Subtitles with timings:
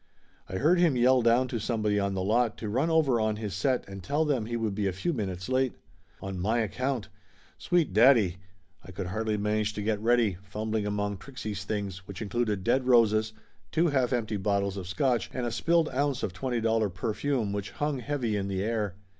[0.49, 3.53] I heard him yell down to somebody on the lot to run over on his
[3.53, 5.75] set and tell them he would be a few min utes late.
[6.23, 7.09] On my account!
[7.59, 8.37] Sweet daddy!
[8.83, 12.87] I could hardly manage to get ready, fumbling among Trixie' s things, which included dead
[12.87, 13.33] roses,
[13.71, 17.69] two half empty bottles of Scotch, and a spilled ounce of twenty dollar perfume which
[17.69, 18.95] hung heavy in the air.